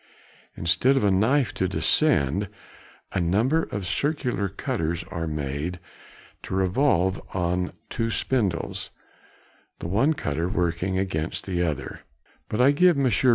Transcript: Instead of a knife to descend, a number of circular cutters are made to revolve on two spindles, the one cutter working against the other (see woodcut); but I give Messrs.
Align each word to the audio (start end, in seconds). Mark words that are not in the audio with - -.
Instead 0.57 0.97
of 0.97 1.03
a 1.03 1.11
knife 1.11 1.53
to 1.53 1.67
descend, 1.67 2.49
a 3.11 3.21
number 3.21 3.61
of 3.65 3.85
circular 3.85 4.49
cutters 4.49 5.03
are 5.11 5.27
made 5.27 5.79
to 6.41 6.55
revolve 6.55 7.21
on 7.35 7.71
two 7.87 8.09
spindles, 8.09 8.89
the 9.77 9.87
one 9.87 10.15
cutter 10.15 10.49
working 10.49 10.97
against 10.97 11.45
the 11.45 11.61
other 11.61 11.99
(see 11.99 11.99
woodcut); 11.99 12.49
but 12.49 12.61
I 12.61 12.71
give 12.71 12.97
Messrs. 12.97 13.29